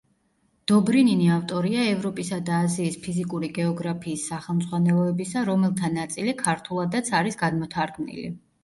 დობრინინი 0.69 1.27
ავტორია 1.35 1.83
ევროპისა 1.89 2.39
და 2.47 2.55
აზიის 2.69 2.97
ფიზიკური 3.05 3.51
გეოგრაფიის 3.59 4.25
სახელმძღვანელოებისა, 4.33 5.45
რომელთა 5.53 5.95
ნაწილი 6.03 6.39
ქართულადაც 6.45 7.17
არის 7.21 7.43
გადმოთარგმნილი. 7.47 8.31